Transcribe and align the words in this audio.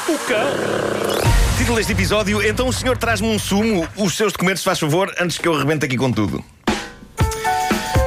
o. 0.00 1.58
Título 1.58 1.76
deste 1.76 1.92
episódio: 1.92 2.46
Então 2.46 2.68
o 2.68 2.72
senhor 2.72 2.96
traz-me 2.96 3.28
um 3.28 3.38
sumo, 3.38 3.86
os 3.96 4.16
seus 4.16 4.32
documentos, 4.32 4.62
faz 4.62 4.78
favor, 4.78 5.12
antes 5.18 5.38
que 5.38 5.48
eu 5.48 5.54
arrebente 5.54 5.84
aqui 5.84 5.96
com 5.96 6.12
tudo. 6.12 6.44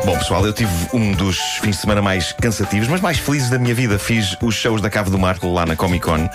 Bom, 0.03 0.17
pessoal, 0.17 0.43
eu 0.45 0.51
tive 0.51 0.71
um 0.93 1.11
dos 1.11 1.37
fins 1.61 1.75
de 1.75 1.81
semana 1.81 2.01
mais 2.01 2.31
cansativos, 2.33 2.87
mas 2.87 3.01
mais 3.01 3.19
felizes 3.19 3.51
da 3.51 3.59
minha 3.59 3.75
vida. 3.75 3.99
Fiz 3.99 4.35
os 4.41 4.55
shows 4.55 4.81
da 4.81 4.89
Cave 4.89 5.11
do 5.11 5.19
Marco 5.19 5.47
lá 5.47 5.63
na 5.63 5.75
Comic 5.75 6.03
Con 6.03 6.27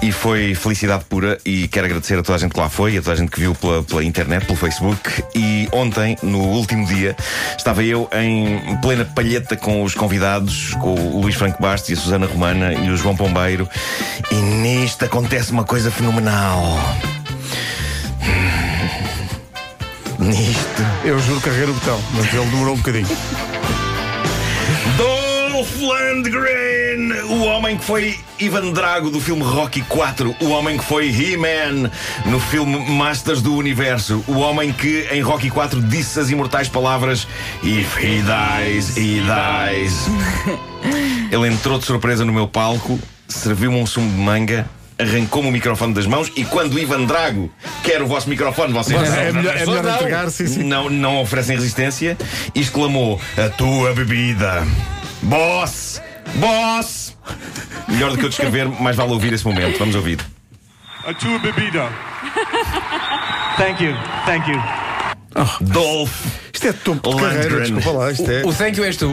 e 0.00 0.10
foi 0.10 0.54
felicidade 0.54 1.04
pura. 1.04 1.38
E 1.44 1.68
quero 1.68 1.84
agradecer 1.84 2.18
a 2.18 2.22
toda 2.22 2.36
a 2.36 2.38
gente 2.38 2.52
que 2.52 2.58
lá 2.58 2.70
foi, 2.70 2.96
a 2.96 3.02
toda 3.02 3.12
a 3.12 3.16
gente 3.16 3.30
que 3.30 3.40
viu 3.40 3.54
pela, 3.54 3.82
pela 3.82 4.02
internet, 4.02 4.46
pelo 4.46 4.56
Facebook. 4.56 5.22
E 5.34 5.68
ontem, 5.70 6.16
no 6.22 6.38
último 6.38 6.86
dia, 6.86 7.14
estava 7.56 7.84
eu 7.84 8.08
em 8.14 8.76
plena 8.80 9.04
palheta 9.04 9.54
com 9.54 9.82
os 9.82 9.94
convidados, 9.94 10.72
com 10.74 10.94
o 10.94 11.20
Luís 11.20 11.34
Franco 11.34 11.60
Bastos 11.60 11.90
e 11.90 11.92
a 11.92 11.96
Susana 11.96 12.26
Romana 12.26 12.72
e 12.72 12.90
o 12.90 12.96
João 12.96 13.14
Pombeiro. 13.14 13.68
E 14.30 14.34
nisto 14.34 15.04
acontece 15.04 15.52
uma 15.52 15.64
coisa 15.64 15.90
fenomenal. 15.90 16.78
Nisto. 20.18 20.69
Eu 21.10 21.18
juro 21.18 21.40
que 21.40 21.46
carreguei 21.46 21.66
no 21.66 21.74
botão, 21.74 22.00
mas 22.14 22.32
ele 22.32 22.44
demorou 22.44 22.74
um 22.74 22.76
bocadinho. 22.76 23.08
Dolph 24.96 25.76
Lundgren, 25.80 27.20
o 27.24 27.42
homem 27.46 27.76
que 27.76 27.84
foi 27.84 28.20
Ivan 28.38 28.70
Drago 28.70 29.10
do 29.10 29.20
filme 29.20 29.42
Rocky 29.42 29.82
4, 29.88 30.36
o 30.38 30.50
homem 30.50 30.78
que 30.78 30.84
foi 30.84 31.08
He-Man 31.08 31.90
no 32.26 32.38
filme 32.38 32.78
Masters 32.92 33.42
do 33.42 33.56
Universo, 33.56 34.22
o 34.28 34.34
homem 34.34 34.72
que 34.72 35.08
em 35.10 35.20
Rocky 35.20 35.50
4 35.50 35.82
disse 35.82 36.20
as 36.20 36.30
imortais 36.30 36.68
palavras 36.68 37.26
If 37.60 37.96
he 37.98 38.22
dies, 38.22 38.96
he 38.96 39.20
dies. 39.20 40.06
Ele 41.32 41.48
entrou 41.48 41.76
de 41.80 41.86
surpresa 41.86 42.24
no 42.24 42.32
meu 42.32 42.46
palco, 42.46 43.00
serviu-me 43.26 43.78
um 43.78 43.84
sumo 43.84 44.08
de 44.08 44.16
manga 44.16 44.64
arrancou-me 45.00 45.48
o 45.48 45.52
microfone 45.52 45.94
das 45.94 46.06
mãos 46.06 46.30
e 46.36 46.44
quando 46.44 46.74
o 46.74 46.78
Ivan 46.78 47.04
Drago 47.04 47.50
quer 47.82 48.02
o 48.02 48.06
vosso 48.06 48.28
microfone, 48.28 48.72
vocês 48.72 49.00
Mas 49.00 49.12
é 49.16 49.32
melhor, 49.32 49.56
é 49.56 49.66
melhor 49.66 49.82
não, 49.82 49.94
entregar, 49.96 50.30
sim, 50.30 50.46
sim. 50.46 50.62
não, 50.62 50.88
não 50.90 51.20
oferecem 51.20 51.56
resistência 51.56 52.16
e 52.54 52.60
exclamou: 52.60 53.20
A 53.36 53.48
tua 53.48 53.94
bebida, 53.94 54.66
boss, 55.22 56.00
boss. 56.34 57.16
Melhor 57.88 58.12
do 58.12 58.18
que 58.18 58.24
eu 58.24 58.28
descrever, 58.28 58.68
mais 58.68 58.96
vale 58.96 59.12
ouvir 59.12 59.32
esse 59.32 59.44
momento. 59.44 59.78
Vamos 59.78 59.94
ouvir. 59.94 60.20
A 61.06 61.14
tua 61.14 61.38
bebida. 61.38 61.88
Thank 63.56 63.82
you, 63.84 63.94
thank 64.26 64.48
you. 64.50 64.60
Dolph. 65.60 66.12
Isto 66.52 66.68
é 66.68 66.72
topo 66.72 67.08
de 67.08 67.14
Lundgren. 67.14 67.42
carreira, 67.42 67.60
desculpa 67.60 67.98
lá. 67.98 68.12
Isto 68.12 68.30
é. 68.30 68.42
O 68.44 68.52
thank 68.52 68.76
you 68.78 68.84
és 68.84 68.96
tu? 68.96 69.12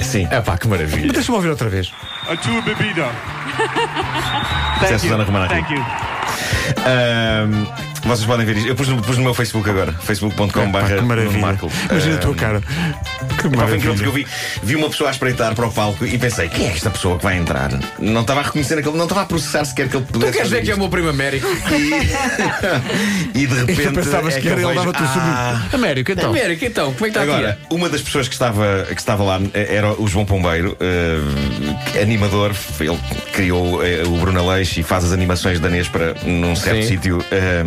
Sim, 0.00 0.26
É 0.30 0.40
pá, 0.40 0.56
que 0.56 0.66
maravilha. 0.66 1.12
Deixa-me 1.12 1.36
ouvir 1.36 1.48
outra 1.50 1.68
vez. 1.68 1.92
A 2.28 2.36
tua 2.36 2.60
bebida. 2.62 3.06
Isso 4.82 4.92
é 4.92 4.94
a 4.94 4.98
Thank 4.98 4.98
Susana 4.98 5.24
Romana 5.24 5.44
aqui. 5.46 5.54
Thank 5.54 5.72
you. 5.74 5.84
Ahm, 6.86 7.91
vocês 8.04 8.26
podem 8.26 8.44
ver 8.46 8.56
isto. 8.56 8.68
Eu 8.68 8.74
pus 8.74 8.88
no, 8.88 9.00
pus 9.02 9.16
no 9.16 9.24
meu 9.24 9.34
Facebook 9.34 9.68
agora, 9.68 9.92
facebook.com.br. 9.92 11.30
Que. 11.30 11.38
Marco. 11.38 11.70
Imagina 11.90 12.16
a 12.16 12.18
tua 12.18 12.34
cara. 12.34 12.60
Que 13.40 13.48
maravilha. 13.56 13.92
porque 13.92 14.06
eu 14.06 14.12
vi, 14.12 14.26
vi 14.62 14.76
uma 14.76 14.88
pessoa 14.90 15.10
a 15.10 15.12
espreitar 15.12 15.54
para 15.54 15.66
o 15.66 15.72
palco 15.72 16.04
e 16.04 16.16
pensei, 16.18 16.48
quem 16.48 16.66
é 16.68 16.72
esta 16.72 16.90
pessoa 16.90 17.16
que 17.18 17.24
vai 17.24 17.36
entrar? 17.36 17.70
Não 17.98 18.20
estava 18.22 18.40
a 18.40 18.42
reconhecer 18.44 18.78
aquele, 18.78 18.96
não 18.96 19.04
estava 19.04 19.22
a 19.22 19.26
processar 19.26 19.64
sequer 19.64 19.88
que 19.88 19.96
ele 19.96 20.04
Tu 20.04 20.12
pudesse. 20.12 20.32
queres 20.32 20.48
fazer 20.48 20.60
dizer 20.60 20.66
que 20.66 20.70
é 20.72 20.74
o 20.74 20.78
meu 20.78 20.88
primo 20.88 21.08
Américo? 21.08 21.46
E 23.34 23.46
de 23.46 23.54
repente. 23.54 23.80
E 23.80 23.86
tu 23.86 23.92
pensavas 23.92 24.34
é 24.34 24.40
que 24.40 24.48
era 24.48 24.60
eu 24.60 24.70
ele 24.70 24.78
dava-te 24.78 25.02
o 25.02 25.06
ah. 25.06 25.62
Américo, 25.72 26.12
então. 26.12 26.30
Américo, 26.30 26.64
então, 26.64 26.92
como 26.92 27.06
é 27.06 27.10
que 27.10 27.18
está 27.18 27.22
Agora, 27.22 27.50
aqui? 27.50 27.62
uma 27.70 27.88
das 27.88 28.02
pessoas 28.02 28.28
que 28.28 28.34
estava, 28.34 28.86
que 28.88 29.00
estava 29.00 29.22
lá 29.24 29.40
eh, 29.54 29.76
era 29.76 29.92
o 30.00 30.06
João 30.06 30.24
Pombeiro, 30.24 30.76
que 31.90 31.98
é 31.98 32.02
animador. 32.02 32.52
Ele 32.80 32.98
criou 33.32 33.84
eh, 33.84 34.02
o 34.06 34.16
Bruno 34.18 34.40
Aleixo 34.40 34.80
e 34.80 34.82
faz 34.82 35.04
as 35.04 35.12
animações 35.12 35.58
da 35.60 35.68
Nespra 35.68 36.14
num 36.24 36.54
certo 36.56 36.86
sítio. 36.86 37.24
eh, 37.30 37.64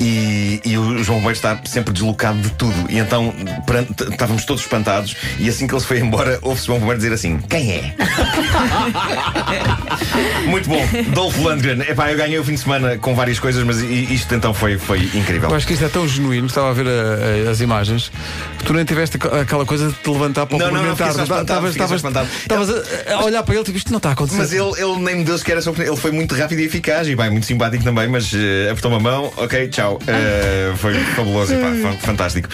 e, 0.00 0.60
e 0.64 0.78
o 0.78 1.02
João 1.02 1.18
Pombeiro 1.18 1.36
está 1.36 1.58
sempre 1.64 1.92
deslocado 1.92 2.38
de 2.40 2.50
tudo. 2.50 2.74
E 2.88 2.98
então 2.98 3.34
perante- 3.66 4.04
estávamos 4.10 4.44
todos 4.44 4.62
espantados. 4.62 5.16
E 5.38 5.48
assim 5.48 5.66
que 5.66 5.74
ele 5.74 5.80
se 5.80 5.86
foi 5.86 5.98
embora, 6.00 6.38
ouve-se 6.42 6.64
o 6.64 6.66
João 6.68 6.80
Pombeiro 6.80 7.00
dizer 7.00 7.12
assim: 7.14 7.38
Quem 7.48 7.72
é? 7.72 7.94
Muito 10.46 10.68
bom. 10.68 10.86
Dolph 11.14 11.36
Lundgren. 11.38 11.80
Epá, 11.88 12.10
eu 12.10 12.16
ganhei 12.16 12.38
o 12.38 12.44
fim 12.44 12.54
de 12.54 12.60
semana 12.60 12.96
com 12.98 13.14
várias 13.14 13.38
coisas, 13.38 13.62
mas 13.64 13.78
isto 13.78 14.34
então 14.34 14.52
foi, 14.54 14.78
foi 14.78 15.02
incrível. 15.14 15.48
Eu 15.50 15.56
acho 15.56 15.66
que 15.66 15.72
isto 15.74 15.84
é 15.84 15.88
tão 15.88 16.06
genuíno, 16.06 16.46
estava 16.46 16.70
a 16.70 16.72
ver 16.72 16.86
a- 16.86 17.48
a- 17.48 17.50
as 17.50 17.60
imagens, 17.60 18.10
que 18.58 18.64
tu 18.64 18.72
nem 18.72 18.84
tiveste 18.84 19.16
aqu- 19.16 19.34
aquela 19.34 19.64
coisa 19.66 19.88
de 19.88 19.94
te 19.94 20.10
levantar 20.10 20.46
para 20.46 20.56
o 20.56 20.58
Não, 20.58 20.66
não, 20.66 20.74
não, 20.82 20.90
cumprimentar. 20.90 21.12
só 21.14 21.22
espantado, 21.22 21.42
Estavas- 21.42 21.72
fiquei 21.72 21.88
só 21.88 21.94
estavas- 21.96 22.26
espantado. 22.28 22.72
Estavas 22.72 23.06
a, 23.10 23.14
a 23.14 23.24
olhar 23.24 23.42
para 23.42 23.54
ele 23.54 23.62
e 23.62 23.64
tipo, 23.64 23.78
isto 23.78 23.90
não 23.90 23.98
está 23.98 24.10
a 24.10 24.12
acontecer. 24.12 24.38
Mas 24.38 24.52
ele, 24.52 24.70
ele 24.78 24.96
nem 25.00 25.16
me 25.16 25.24
deu 25.24 25.36
sequer 25.38 25.56
essa 25.58 25.70
oportunidade. 25.70 25.94
Ele 25.96 26.00
foi 26.00 26.12
muito 26.12 26.34
rápido 26.34 26.60
e 26.60 26.64
eficaz 26.64 27.08
e 27.08 27.16
bem, 27.16 27.30
muito 27.30 27.46
simpático 27.46 27.84
também, 27.84 28.08
mas 28.08 28.32
eh, 28.34 28.68
apertou-me 28.70 28.96
a 28.96 29.00
mão, 29.00 29.32
ok, 29.36 29.57
tchau. 29.66 29.98
Eh, 30.06 30.72
foi 30.76 30.94
fabuloso 30.94 31.52
e 31.54 31.56
pá, 31.56 31.72
fa- 31.90 31.98
fantástico. 32.06 32.48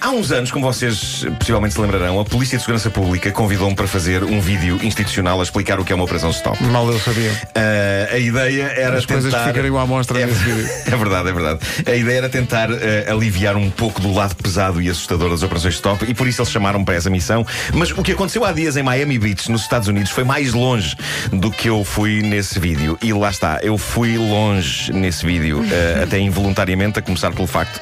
Há 0.00 0.10
uns 0.10 0.30
anos, 0.30 0.50
como 0.50 0.66
vocês 0.70 1.24
possivelmente 1.38 1.74
se 1.74 1.80
lembrarão, 1.80 2.20
a 2.20 2.24
Polícia 2.24 2.58
de 2.58 2.62
Segurança 2.64 2.90
Pública 2.90 3.30
convidou-me 3.30 3.74
para 3.74 3.86
fazer 3.86 4.22
um 4.24 4.40
vídeo 4.40 4.78
institucional 4.82 5.40
a 5.40 5.42
explicar 5.42 5.78
o 5.80 5.84
que 5.84 5.92
é 5.92 5.94
uma 5.96 6.04
operação 6.04 6.30
stop. 6.30 6.62
Mal 6.64 6.90
eu 6.90 6.98
sabia. 6.98 7.30
Ah, 7.54 8.14
a 8.14 8.18
ideia 8.18 8.64
era 8.76 8.98
As 8.98 9.06
coisas 9.06 9.32
tentar... 9.32 9.44
que 9.44 9.48
ficariam 9.50 9.78
à 9.78 9.86
mostra 9.86 10.20
é, 10.20 10.26
nesse 10.26 10.40
vídeo. 10.40 10.68
é 10.86 10.96
verdade, 10.96 11.28
é 11.28 11.32
verdade. 11.32 11.60
A 11.86 11.94
ideia 11.94 12.18
era 12.18 12.28
tentar 12.28 12.68
eh, 12.70 13.06
aliviar 13.08 13.56
um 13.56 13.70
pouco 13.70 14.00
do 14.00 14.12
lado 14.12 14.34
pesado 14.36 14.82
e 14.82 14.88
assustador 14.90 15.30
das 15.30 15.42
operações 15.42 15.74
stop 15.74 16.04
e 16.08 16.14
por 16.14 16.26
isso 16.26 16.42
eles 16.42 16.50
chamaram 16.52 16.84
para 16.84 16.94
essa 16.96 17.08
missão. 17.10 17.46
Mas 17.72 17.90
o 17.92 18.02
que 18.02 18.12
aconteceu 18.12 18.44
há 18.44 18.52
dias 18.52 18.76
em 18.76 18.82
Miami 18.82 19.18
Beach, 19.18 19.50
nos 19.50 19.62
Estados 19.62 19.88
Unidos, 19.88 20.10
foi 20.10 20.24
mais 20.24 20.52
longe 20.52 20.96
do 21.32 21.50
que 21.50 21.68
eu 21.68 21.84
fui 21.84 22.22
nesse 22.22 22.58
vídeo. 22.58 22.98
E 23.02 23.12
lá 23.12 23.30
está, 23.30 23.58
eu 23.62 23.78
fui 23.78 24.16
longe 24.18 24.92
nesse 24.92 25.24
vídeo, 25.24 25.64
eh, 25.70 26.00
até 26.02 26.17
involuntariamente, 26.20 26.98
a 26.98 27.02
começar 27.02 27.32
pelo 27.32 27.46
facto 27.46 27.80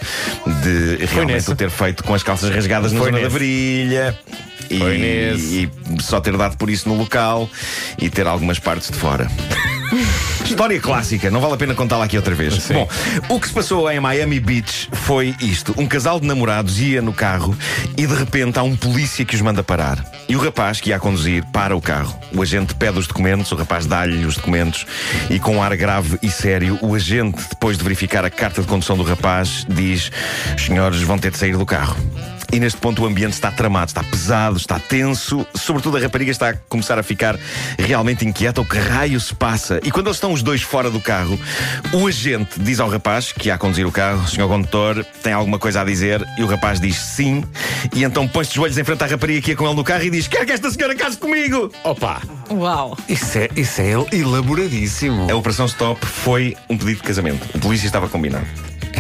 de 0.63 1.05
realmente 1.07 1.51
o 1.51 1.57
ter 1.57 1.71
feito 1.71 2.03
com 2.05 2.15
as 2.15 2.23
calças 2.23 2.51
rasgadas 2.55 2.93
na 2.93 2.99
Foi 3.01 3.09
zona 3.09 3.19
da 3.19 3.25
nesse. 3.25 3.39
virilha. 3.39 4.19
E, 4.69 4.79
Foi 4.79 4.99
nesse. 4.99 5.71
e 5.99 6.03
só 6.03 6.21
ter 6.21 6.37
dado 6.37 6.57
por 6.57 6.69
isso 6.71 6.89
no 6.89 6.97
local 6.97 7.49
e 7.99 8.11
ter 8.11 8.27
algumas 8.27 8.59
partes 8.59 8.91
de 8.91 8.97
fora. 8.97 9.29
História 10.47 10.79
clássica, 10.79 11.29
não 11.29 11.41
vale 11.41 11.55
a 11.55 11.57
pena 11.57 11.75
contá-la 11.75 12.05
aqui 12.05 12.17
outra 12.17 12.33
vez. 12.33 12.69
Bom, 12.69 12.89
o 13.29 13.41
que 13.41 13.49
se 13.49 13.53
passou 13.53 13.91
em 13.91 13.99
Miami 13.99 14.39
Beach 14.39 14.89
foi 14.93 15.35
isto: 15.41 15.75
um 15.77 15.87
casal 15.87 16.21
de 16.21 16.27
namorados 16.27 16.81
ia 16.81 17.03
no 17.03 17.13
carro 17.13 17.57
e 17.99 18.07
de 18.07 18.15
repente 18.15 18.57
há 18.57 18.63
um 18.63 18.77
polícia 18.77 19.25
que 19.25 19.35
os 19.35 19.43
manda 19.43 19.65
parar. 19.65 20.05
E 20.29 20.37
o 20.37 20.39
rapaz 20.39 20.81
que 20.81 20.91
ia 20.91 20.97
a 20.97 21.01
conduzir 21.01 21.45
para 21.47 21.77
o 21.77 21.81
carro. 21.81 22.17
O 22.33 22.43
agente 22.43 22.77
pede 22.77 22.97
os 22.97 23.09
documentos, 23.09 23.51
o 23.51 23.57
rapaz 23.57 23.87
dá-lhe 23.87 24.25
os 24.25 24.37
documentos 24.37 24.87
e, 25.29 25.41
com 25.41 25.57
um 25.57 25.63
ar 25.63 25.77
grave 25.77 26.17
e 26.23 26.31
sério, 26.31 26.79
o 26.81 26.95
agente, 26.95 27.43
depois 27.51 27.77
de 27.77 27.83
verificar 27.83 28.25
a 28.25 28.31
carta 28.31 28.63
de 28.63 28.69
condução 28.69 28.97
do 28.97 29.03
rapaz, 29.03 29.67
diz: 29.69 30.13
Os 30.55 30.63
senhores 30.63 31.03
vão 31.03 31.19
ter 31.19 31.33
de 31.33 31.39
sair 31.39 31.57
do 31.57 31.67
carro. 31.67 31.97
E 32.53 32.61
neste 32.61 32.81
ponto 32.81 33.03
o 33.03 33.07
ambiente 33.07 33.33
está 33.33 33.51
tramado, 33.51 33.91
está 33.91 34.03
pesado, 34.03 34.57
está 34.57 34.79
tenso. 34.79 35.47
Sobretudo 35.55 35.97
a 35.97 36.01
rapariga 36.01 36.31
está 36.31 36.51
a 36.51 36.55
começar 36.55 36.99
a 36.99 37.03
ficar 37.03 37.39
realmente 37.79 38.25
inquieta. 38.25 38.61
O 38.61 38.65
que 38.65 38.79
raio 38.79 39.21
se 39.21 39.35
passa? 39.35 39.81
E 39.83 39.91
quando 39.91 40.07
eles 40.07 40.17
estão 40.17 40.33
os 40.33 40.43
dois 40.43 40.63
fora 40.63 40.91
do 40.91 41.01
carro, 41.01 41.39
o 41.93 42.07
agente 42.07 42.59
diz 42.59 42.81
ao 42.81 42.89
rapaz 42.89 43.33
que 43.33 43.49
ia 43.49 43.55
a 43.55 43.59
conduzir 43.59 43.87
o 43.87 43.93
carro: 43.93 44.27
Senhor 44.29 44.49
condutor, 44.49 45.05
tem 45.23 45.33
alguma 45.33 45.59
coisa 45.59 45.81
a 45.81 45.85
dizer? 45.85 46.25
E 46.39 46.43
o 46.43 46.47
rapaz 46.47 46.81
diz 46.81 46.97
sim. 46.97 47.45
E 47.95 48.05
então 48.05 48.27
põe-se 48.29 48.51
de 48.51 48.57
joelhos 48.57 48.79
em 48.79 48.85
frente 48.85 49.03
à 49.03 49.07
rapariga 49.07 49.41
que 49.41 49.51
ia 49.51 49.57
com 49.57 49.67
ele 49.67 49.75
no 49.75 49.85
carro 49.85 50.05
e 50.05 50.11
diz: 50.11 50.29
Quero 50.29 50.47
que 50.47 50.53
esta 50.53 50.71
senhora 50.71 50.95
case 50.95 51.19
comigo! 51.19 51.71
Opa! 51.85 52.23
Uau! 52.51 52.97
Isso 53.09 53.39
é, 53.39 53.49
isso 53.57 53.81
é 53.81 53.93
elaboradíssimo. 54.13 55.31
A 55.31 55.35
operação 55.35 55.67
Stop 55.67 56.05
foi 56.07 56.57
um 56.69 56.79
pedido 56.79 56.99
de 56.99 57.03
casamento. 57.03 57.47
O 57.55 57.59
polícia 57.59 57.87
estava 57.87 58.09
combinado. 58.09 58.47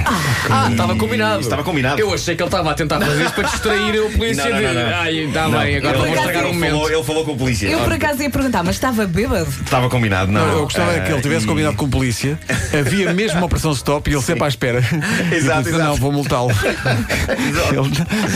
Ah, 0.05 0.26
estava 0.71 0.97
combinado. 0.97 1.41
Estava 1.41 1.65
combinado. 1.65 2.01
Eu 2.01 2.13
achei 2.13 2.35
que 2.37 2.43
ele 2.43 2.49
estava 2.49 2.71
a 2.71 2.75
tentar 2.75 3.01
fazer 3.01 3.25
isso 3.25 3.35
para 3.35 3.49
distrair 3.49 3.99
o 4.01 4.11
polícia 4.13 4.45
Não, 4.45 4.51
não, 4.51 4.59
de. 4.59 4.65
não, 4.75 4.75
não. 4.91 4.97
Ai, 4.97 5.19
está 5.19 5.49
bem, 5.49 5.77
agora 5.77 5.99
vou 5.99 6.07
estragar 6.09 6.45
o 6.45 6.55
momento. 6.55 6.71
falou, 6.73 6.91
ele 6.91 7.03
falou 7.05 7.25
com 7.25 7.33
o 7.33 7.37
polícia. 7.37 7.69
Eu 7.69 7.79
por 7.81 7.93
acaso 7.93 8.23
ia 8.23 8.31
perguntar, 8.31 8.63
mas 8.63 8.77
estava 8.77 9.07
bêbado? 9.07 9.49
Estava 9.63 9.89
combinado, 9.89 10.31
não. 10.33 10.47
Não, 10.47 10.53
eu 10.59 10.63
gostava 10.65 10.93
Ah, 10.93 11.01
que 11.01 11.13
ele 11.13 11.21
tivesse 11.23 11.45
e- 11.45 11.49
combinado 11.49 11.77
com 11.77 11.87
a 11.87 11.89
polícia, 11.89 12.39
havia 12.79 13.13
mesmo 13.13 13.39
uma 13.39 13.47
operação 13.47 13.73
stop 13.73 14.09
e 14.11 14.15
ele 14.15 14.23
sempre 14.23 14.45
à 14.45 14.49
espera. 14.49 14.79
Exato, 15.33 15.63
disse, 15.63 15.75
exato. 15.75 15.79
Não, 15.79 15.95
vou 15.97 16.13
multá-lo. 16.13 16.51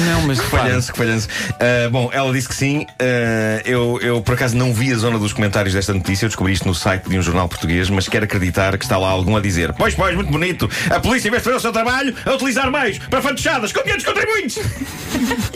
Não, 0.06 0.22
mas 0.26 0.40
Que 0.40 0.46
falhanço, 0.46 0.92
que 0.92 0.98
falhanço. 0.98 1.28
Ah, 1.58 1.88
bom, 1.90 2.10
ela 2.12 2.32
disse 2.32 2.48
que 2.48 2.54
sim. 2.54 2.86
Ah, 2.98 3.60
eu, 3.64 3.98
eu, 4.02 4.20
por 4.22 4.34
acaso, 4.34 4.56
não 4.56 4.72
vi 4.72 4.92
a 4.92 4.96
zona 4.96 5.18
dos 5.18 5.32
comentários 5.32 5.74
desta 5.74 5.92
notícia. 5.92 6.24
Eu 6.24 6.28
descobri 6.28 6.52
isto 6.52 6.66
no 6.66 6.74
site 6.74 7.08
de 7.08 7.18
um 7.18 7.22
jornal 7.22 7.48
português, 7.48 7.88
mas 7.90 8.08
quero 8.08 8.24
acreditar 8.24 8.76
que 8.78 8.84
está 8.84 8.96
lá 8.98 9.08
algum 9.10 9.36
a 9.36 9.40
dizer: 9.40 9.72
Pois, 9.74 9.94
pois, 9.94 10.14
muito 10.14 10.30
bonito. 10.30 10.68
A 10.90 11.00
polícia, 11.00 11.28
em 11.28 11.30
vez 11.30 11.42
de 11.42 11.44
fazer 11.44 11.56
o 11.56 11.60
seu 11.60 11.72
trabalho, 11.72 11.89
a 12.24 12.34
utilizar 12.34 12.70
meios 12.70 12.98
para 12.98 13.20
fantochadas 13.22 13.72
com 13.72 13.80
dinheiro 13.82 14.02
dos 14.02 14.12
contribuintes. 14.12 14.58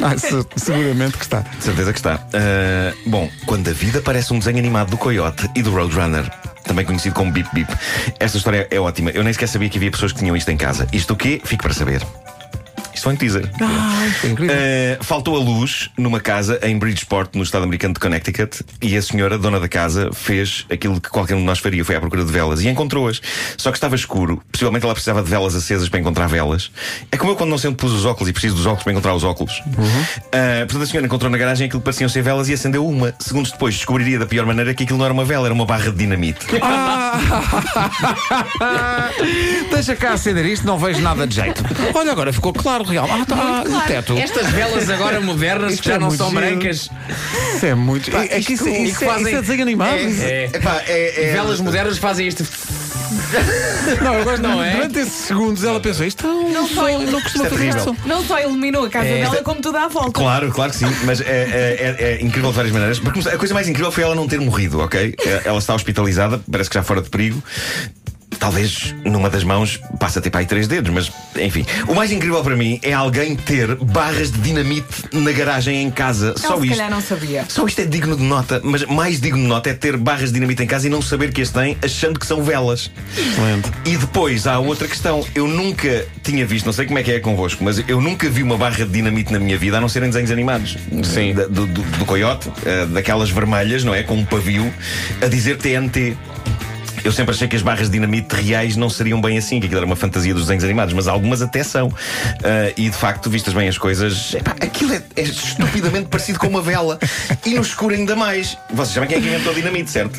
ah, 0.03 0.17
se- 0.19 0.47
seguramente 0.65 1.17
que 1.17 1.25
está. 1.25 1.41
De 1.41 1.63
certeza 1.65 1.93
que 1.93 1.99
está. 1.99 2.15
Ah, 2.33 2.93
bom, 3.07 3.31
quando 3.47 3.69
a 3.69 3.73
vida 3.73 4.01
parece 4.01 4.33
um 4.33 4.39
desenho 4.39 4.59
animado 4.59 4.91
do 4.91 4.97
Coyote 4.99 5.49
e 5.55 5.63
do 5.63 5.71
Roadrunner. 5.71 6.31
Também 6.65 6.85
conhecido 6.85 7.15
como 7.15 7.31
Bip 7.31 7.49
Bip. 7.53 7.71
Esta 8.19 8.39
história 8.39 8.67
é 8.71 8.81
ótima. 8.81 9.11
Eu 9.11 9.23
nem 9.23 9.33
sequer 9.33 9.49
sabia 9.49 9.69
que 9.69 9.77
havia 9.77 9.91
pessoas 9.91 10.13
que 10.13 10.19
tinham 10.19 10.35
isto 10.35 10.51
em 10.51 10.57
casa. 10.57 10.87
Isto 10.93 11.13
o 11.13 11.17
quê? 11.17 11.41
Fico 11.45 11.63
para 11.63 11.75
saber. 11.75 12.01
Foi 13.05 13.13
um 13.13 13.17
teaser. 13.17 13.51
Ah, 13.61 14.27
incrível. 14.27 14.57
Uh, 14.57 15.05
faltou 15.05 15.37
a 15.37 15.39
luz 15.39 15.91
numa 15.99 16.21
casa 16.21 16.59
em 16.63 16.79
Bridgeport, 16.79 17.35
no 17.35 17.43
estado 17.43 17.65
americano 17.65 17.93
de 17.93 18.01
Connecticut, 18.01 18.65
e 18.81 18.97
a 18.97 19.03
senhora, 19.03 19.37
dona 19.37 19.61
da 19.61 19.69
casa, 19.69 20.09
fez 20.15 20.65
aquilo 20.73 20.99
que 20.99 21.11
qualquer 21.11 21.35
um 21.35 21.41
de 21.41 21.45
nós 21.45 21.59
faria, 21.59 21.85
foi 21.85 21.97
à 21.97 22.01
procura 22.01 22.25
de 22.25 22.33
velas 22.33 22.63
e 22.63 22.69
encontrou-as. 22.69 23.21
Só 23.59 23.71
que 23.71 23.77
estava 23.77 23.95
escuro, 23.95 24.43
possivelmente 24.51 24.87
ela 24.87 24.95
precisava 24.95 25.23
de 25.23 25.29
velas 25.29 25.55
acesas 25.55 25.87
para 25.87 26.01
encontrar 26.01 26.29
velas. 26.29 26.71
É 27.13 27.19
como 27.19 27.33
eu 27.33 27.37
quando 27.37 27.51
não 27.51 27.57
onde 27.57 27.75
pus 27.75 27.93
os 27.93 28.07
óculos 28.07 28.31
e 28.31 28.33
preciso 28.33 28.57
dos 28.57 28.65
óculos 28.65 28.85
para 28.85 28.93
encontrar 28.93 29.15
os 29.15 29.23
óculos. 29.23 29.53
Uh, 29.61 30.61
portanto, 30.61 30.83
a 30.83 30.87
senhora 30.87 31.07
encontrou 31.07 31.31
na 31.31 31.37
garagem 31.37 31.67
aquilo 31.67 31.83
que 31.83 31.85
pareciam 31.85 32.09
ser 32.09 32.23
velas 32.23 32.49
e 32.49 32.55
acendeu 32.55 32.89
uma. 32.89 33.15
Segundos 33.19 33.53
depois, 33.53 33.75
descobriria 33.75 34.19
da 34.19 34.25
pior 34.25 34.47
maneira 34.47 34.73
que 34.73 34.85
aquilo 34.85 34.99
não 34.99 35.05
era 35.05 35.13
uma 35.13 35.27
vela, 35.27 35.47
era 35.47 35.53
uma 35.53 35.67
barra 35.67 35.91
de 35.91 35.99
dinamite. 35.99 36.47
Deixa 39.71 39.95
cá 39.95 40.15
acender 40.15 40.47
isto, 40.47 40.67
não 40.67 40.79
vejo 40.79 41.03
nada 41.03 41.27
de 41.27 41.35
jeito. 41.35 41.63
Olha, 41.95 42.13
agora 42.13 42.33
ficou 42.33 42.51
claro, 42.53 42.94
real. 42.95 43.09
Ah, 43.11 43.25
tá, 43.27 43.63
o 43.69 43.81
teto. 43.87 44.19
Estas 44.19 44.47
velas 44.51 44.89
agora 44.91 45.21
modernas 45.21 45.73
Isto 45.75 45.83
que 45.83 45.89
já 45.89 45.95
é 45.97 45.99
não 45.99 46.11
são 46.11 46.29
giro. 46.31 46.41
brancas. 46.41 46.89
Isso 47.57 47.67
é 47.67 47.75
muito. 47.75 48.17
é 48.17 48.29
que 48.29 48.53
isso, 48.55 48.69
isto- 48.69 48.69
isso, 48.69 48.99
que 48.99 49.05
é, 49.05 49.09
fazem- 49.09 49.27
isso 49.27 49.37
é 49.37 49.41
desenho 49.41 49.63
animado. 49.63 49.95
É, 49.97 50.51
é, 50.87 51.25
é- 51.29 51.33
Velas 51.33 51.61
modernas 51.61 51.99
fazem 51.99 52.27
este. 52.29 52.45
Não, 54.03 54.15
eu 54.15 54.25
gosto 54.25 54.43
Não 54.43 54.63
é? 54.63 54.73
Durante 54.77 54.99
esses 55.01 55.13
segundos 55.13 55.65
ela 55.65 55.81
pensou: 55.81 56.07
isto 56.07 56.27
não, 56.27 56.49
não, 56.51 56.69
foi- 56.69 56.93
não 57.05 57.21
costuma 57.21 57.45
Isto 57.45 57.47
é 57.47 57.51
fazer 57.51 57.69
isto. 57.69 57.97
Não 58.07 58.25
só 58.25 58.41
iluminou 58.41 58.85
a 58.87 58.91
casa 58.91 59.07
É. 59.09 59.23
dela, 59.23 59.43
como 59.43 59.61
tudo 59.61 59.77
à 59.77 59.89
volta. 59.89 60.13
Claro, 60.13 60.51
claro 60.53 60.71
que 60.73 60.79
sim, 60.79 60.87
mas 61.05 61.21
é, 61.21 61.25
é- 61.25 61.97
é- 61.99 62.05
é 62.15 62.23
incrível 62.25 62.51
de 62.51 62.57
várias 62.57 62.73
maneiras. 62.73 63.01
A 63.33 63.37
coisa 63.39 63.55
mais 63.55 63.69
incrível 63.69 63.91
foi 63.93 64.05
ela 64.05 64.15
não 64.15 64.27
ter 64.29 64.41
morrido, 64.41 64.81
ok? 64.81 65.15
É, 65.25 65.43
Ela 65.45 65.59
está 65.59 65.75
hospitalizada, 65.75 66.41
parece 66.51 66.71
que 66.71 66.75
já 66.75 66.83
fora 66.83 67.03
de 67.03 67.11
perigo. 67.11 67.43
Talvez 68.45 68.95
numa 69.07 69.31
das 69.31 69.43
mãos 69.43 69.81
passe 69.99 70.19
a 70.19 70.21
ter 70.21 70.29
para 70.29 70.41
aí 70.41 70.47
três 70.47 70.69
dedos, 70.69 70.93
mas 70.93 71.11
enfim. 71.43 71.65
O 71.89 71.95
mais 71.95 72.13
incrível 72.13 72.43
para 72.45 72.55
mim 72.55 72.79
é 72.83 72.93
alguém 72.93 73.35
ter 73.35 73.75
barras 73.77 74.31
de 74.31 74.39
dinamite 74.39 75.03
na 75.15 75.33
garagem 75.33 75.83
em 75.83 75.91
casa. 75.91 76.35
Ela 76.37 76.39
Só 76.39 76.57
se 76.61 76.67
isto. 76.67 76.77
calhar 76.77 76.91
não 76.91 77.01
sabia. 77.01 77.47
Só 77.49 77.67
isto 77.67 77.81
é 77.81 77.87
digno 77.87 78.15
de 78.15 78.23
nota, 78.23 78.61
mas 78.63 78.85
mais 78.85 79.19
digno 79.19 79.41
de 79.41 79.47
nota 79.49 79.71
é 79.71 79.73
ter 79.73 79.97
barras 79.97 80.29
de 80.29 80.35
dinamite 80.35 80.63
em 80.63 80.67
casa 80.67 80.87
e 80.87 80.91
não 80.91 81.01
saber 81.01 81.33
que 81.33 81.41
as 81.41 81.49
tem, 81.49 81.79
achando 81.83 82.21
que 82.21 82.27
são 82.27 82.43
velas. 82.43 82.91
Excelente. 83.17 83.71
E 83.87 83.97
depois 83.97 84.47
há 84.47 84.59
outra 84.59 84.87
questão. 84.87 85.25
Eu 85.35 85.49
nunca 85.49 86.05
tinha 86.23 86.45
visto, 86.45 86.67
não 86.67 86.73
sei 86.75 86.85
como 86.85 86.99
é 86.99 87.03
que 87.03 87.13
é 87.13 87.21
convosco, 87.21 87.65
mas 87.65 87.83
eu 87.89 87.99
nunca 87.99 88.29
vi 88.29 88.43
uma 88.43 88.59
barra 88.59 88.85
de 88.85 88.93
dinamite 88.93 89.33
na 89.33 89.39
minha 89.39 89.57
vida, 89.57 89.79
a 89.79 89.81
não 89.81 89.89
ser 89.89 90.03
em 90.03 90.09
desenhos 90.09 90.31
animados. 90.31 90.77
Sim. 91.03 91.33
Da- 91.33 91.47
Do, 91.47 91.67
do, 91.67 91.81
do 91.83 92.05
coiote, 92.05 92.51
eh, 92.67 92.85
daquelas 92.91 93.31
vermelhas, 93.31 93.85
não 93.85 93.95
é? 93.95 94.03
Com 94.03 94.17
um 94.17 94.25
pavio, 94.27 94.71
a 95.23 95.29
dizer 95.29 95.57
TNT. 95.57 96.15
Eu 97.05 97.13
sempre 97.13 97.35
achei 97.35 97.47
que 97.47 97.55
as 97.55 97.61
barras 97.61 97.89
de 97.89 97.93
dinamite 97.93 98.35
reais 98.35 98.77
não 98.77 98.89
seriam 98.89 99.21
bem 99.21 99.37
assim, 99.37 99.61
que 99.61 99.67
aquilo 99.67 99.79
era 99.79 99.87
uma 99.87 99.95
fantasia 99.95 100.33
dos 100.33 100.45
desenhos 100.45 100.65
animados, 100.65 100.95
mas 100.95 101.07
algumas 101.07 101.43
até 101.43 101.63
são. 101.63 101.93
Ah, 102.43 102.73
e 102.77 102.89
de 102.89 102.97
facto, 102.97 103.29
vistas 103.29 103.53
bem 103.53 103.69
as 103.69 103.77
coisas, 103.77 104.35
epá, 104.35 104.53
aquilo 104.53 104.95
é, 104.95 105.03
é 105.15 105.23
estupidamente 105.23 106.09
parecido 106.09 106.39
com 106.39 106.49
uma 106.49 106.63
vela. 106.63 106.99
E 107.45 107.55
no 107.55 107.61
escuro 107.61 107.95
ainda 107.95 108.17
mais. 108.17 108.57
Vocês 108.71 108.95
sabem 108.95 109.09
quem 109.11 109.19
é 109.19 109.21
que 109.21 109.29
inventou 109.29 109.53
dinamite, 109.53 109.91
certo? 109.91 110.19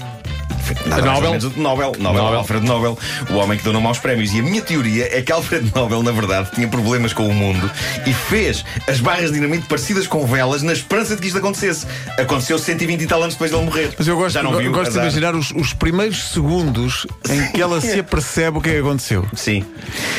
Nada 0.85 1.01
mais 1.01 1.05
ou 1.05 1.13
Nobel. 1.13 1.29
menos 1.31 1.43
do 1.43 1.61
Nobel. 1.61 1.91
Nobel, 1.97 2.23
Nobel. 2.23 2.39
Alfred 2.39 2.65
Nobel, 2.65 2.99
o 3.29 3.33
homem 3.35 3.57
que 3.57 3.63
deu 3.63 3.73
nome 3.73 3.87
aos 3.87 3.99
prémios. 3.99 4.33
E 4.33 4.39
a 4.39 4.43
minha 4.43 4.61
teoria 4.61 5.07
é 5.15 5.21
que 5.21 5.31
Alfred 5.31 5.71
Nobel, 5.75 6.03
na 6.03 6.11
verdade, 6.11 6.49
tinha 6.53 6.67
problemas 6.67 7.13
com 7.13 7.27
o 7.27 7.33
mundo 7.33 7.69
e 8.05 8.13
fez 8.13 8.63
as 8.87 8.99
barras 8.99 9.29
de 9.31 9.35
dinamite 9.35 9.67
parecidas 9.67 10.07
com 10.07 10.25
velas 10.25 10.61
na 10.61 10.73
esperança 10.73 11.15
de 11.15 11.21
que 11.21 11.27
isto 11.27 11.37
acontecesse. 11.37 11.85
Aconteceu 12.17 12.57
120 12.57 13.01
e 13.01 13.07
tal 13.07 13.21
anos 13.21 13.35
depois 13.35 13.51
dele 13.51 13.63
morrer. 13.63 13.93
Mas 13.97 14.07
eu 14.07 14.15
gosto, 14.15 14.33
Já 14.33 14.43
não 14.43 14.51
gosto 14.71 14.91
de 14.91 14.97
imaginar 14.97 15.35
os, 15.35 15.51
os 15.51 15.73
primeiros 15.73 16.29
segundos 16.29 17.05
em 17.29 17.51
que 17.51 17.61
ela 17.61 17.79
se 17.81 17.99
apercebe 17.99 18.57
o 18.57 18.61
que 18.61 18.69
é 18.69 18.73
que 18.73 18.79
aconteceu. 18.79 19.25
Sim. 19.33 19.65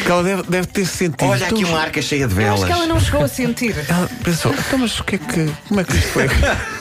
Que 0.04 0.10
ela 0.10 0.22
deve, 0.22 0.42
deve 0.44 0.66
ter 0.66 0.86
sentido. 0.86 1.28
Olha 1.28 1.46
aqui 1.46 1.64
uma 1.64 1.80
arca 1.80 2.00
cheia 2.02 2.26
de 2.26 2.32
Eu 2.32 2.36
velas. 2.36 2.62
acho 2.62 2.66
que 2.66 2.72
ela 2.72 2.86
não 2.86 3.00
chegou 3.00 3.22
a 3.24 3.28
sentir. 3.28 3.74
Ela 3.88 4.08
pensou, 4.22 4.52
então, 4.52 4.78
mas 4.78 4.98
o 4.98 5.04
que 5.04 5.16
é 5.16 5.18
que. 5.18 5.50
Como 5.68 5.80
é 5.80 5.84
que 5.84 5.96
isto 5.96 6.08
foi? 6.08 6.26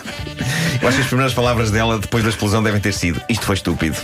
Eu 0.82 0.88
acho 0.88 0.98
que 0.98 1.04
as 1.04 1.08
primeiras 1.08 1.34
palavras 1.34 1.72
dela 1.72 1.98
depois 2.00 2.24
da 2.24 2.30
explosão 2.30 2.62
devem 2.62 2.80
ter 2.80 2.94
sido 2.94 3.22
isto 3.30 3.46
foi 3.46 3.56
estúpido. 3.56 3.96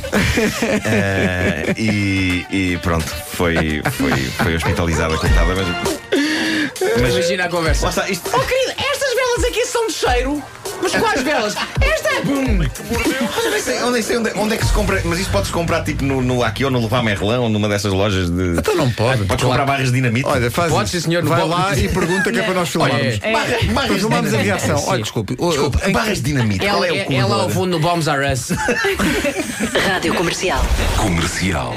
Eh, 0.83 1.73
e, 1.77 2.45
e 2.49 2.77
pronto, 2.81 3.05
foi, 3.07 3.81
foi, 3.91 4.11
foi 4.11 4.55
hospitalizada, 4.55 5.15
coitada. 5.17 5.53
Mas, 5.55 5.67
mas 6.99 7.13
Imagina 7.13 7.45
a 7.45 7.49
conversa. 7.49 7.83
lá 7.85 7.89
está, 7.89 8.09
isto, 8.09 8.29
Oh 8.33 8.39
querida, 8.39 8.75
estas 8.91 9.13
velas 9.13 9.43
aqui 9.45 9.65
são 9.65 9.87
de 9.87 9.93
cheiro. 9.93 10.43
Mas 10.81 10.95
quais 10.95 11.21
velas? 11.21 11.55
Esta 11.79 12.09
é. 12.09 12.21
Bum. 12.21 12.61
Eu 13.43 13.51
nem 13.51 13.61
sei, 13.61 13.77
eu 13.79 13.91
nem 13.91 14.01
sei 14.01 14.17
onde, 14.17 14.31
onde 14.35 14.53
é 14.53 14.57
que 14.57 14.65
se 14.65 14.73
compra, 14.73 15.01
mas 15.05 15.19
isto 15.19 15.31
pode-se 15.31 15.51
comprar 15.53 15.83
tipo 15.83 16.03
no, 16.03 16.21
no 16.21 16.43
Aqui 16.43 16.63
ou 16.65 16.71
no 16.71 16.79
Levar 16.81 17.03
Merlin 17.03 17.37
ou 17.37 17.49
numa 17.49 17.67
dessas 17.69 17.91
lojas 17.93 18.29
de. 18.29 18.57
Então 18.59 18.75
não 18.75 18.89
pode. 18.91 19.25
Podes 19.25 19.43
comprar 19.45 19.65
barras 19.65 19.87
de 19.87 19.93
dinamite. 19.93 20.27
Olha, 20.27 20.49
faz 20.51 20.71
Pode, 20.71 20.95
isso. 20.97 21.07
senhor, 21.07 21.23
no 21.23 21.29
Vai 21.29 21.47
lá 21.47 21.75
e 21.75 21.87
pergunta 21.89 22.31
que 22.31 22.39
é 22.39 22.43
para 22.43 22.53
nós 22.53 22.69
filmarmos. 22.69 22.99
Olha, 23.01 23.19
É. 23.21 23.31
Barra- 23.31 23.45
Para 23.45 23.73
barras 23.73 23.91
de 23.93 23.99
filmarmos 23.99 24.33
a 24.33 24.37
dinamite. 24.37 24.45
reação. 24.65 24.77
Sim. 24.77 24.89
Olha, 24.89 25.01
desculpe. 25.03 25.35
o- 25.37 25.49
Desculpa, 25.49 25.89
em- 25.89 25.91
barras 25.93 26.17
de 26.17 26.23
dinamite. 26.23 26.59
Qual 26.65 26.75
Ela, 26.77 26.87
é 26.87 26.91
o 26.91 26.95
é- 26.95 27.15
ela 27.15 27.43
ao 27.43 27.49
fundo 27.49 27.67
no 27.71 27.79
Bombs 27.79 28.07
R 28.07 28.31
Us. 28.33 28.49
Rádio 29.87 30.13
Comercial. 30.15 30.61
Comercial. 30.97 31.75